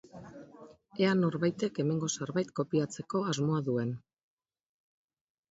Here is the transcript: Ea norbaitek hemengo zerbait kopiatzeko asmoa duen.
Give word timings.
Ea 1.03 1.11
norbaitek 1.19 1.81
hemengo 1.83 2.09
zerbait 2.15 2.49
kopiatzeko 2.61 3.23
asmoa 3.35 3.61
duen. 3.71 3.95